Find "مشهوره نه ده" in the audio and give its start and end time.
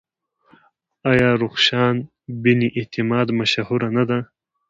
3.39-4.19